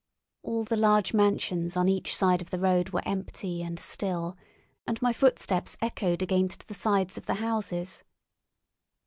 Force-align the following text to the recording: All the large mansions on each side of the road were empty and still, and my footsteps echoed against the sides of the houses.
All 0.41 0.63
the 0.63 0.77
large 0.77 1.13
mansions 1.13 1.77
on 1.77 1.87
each 1.87 2.15
side 2.17 2.41
of 2.41 2.49
the 2.49 2.57
road 2.57 2.89
were 2.89 3.07
empty 3.07 3.61
and 3.61 3.79
still, 3.79 4.35
and 4.87 4.99
my 4.99 5.13
footsteps 5.13 5.77
echoed 5.79 6.23
against 6.23 6.67
the 6.67 6.73
sides 6.73 7.19
of 7.19 7.27
the 7.27 7.35
houses. 7.35 8.03